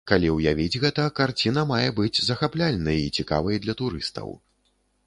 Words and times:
Калі 0.09 0.29
ўявіць 0.35 0.79
гэта, 0.83 1.05
карціна 1.19 1.65
мае 1.73 1.89
быць 2.01 2.23
захапляльнай 2.31 2.99
і 3.07 3.13
цікавай 3.21 3.63
для 3.69 3.73
турыстаў. 3.85 4.37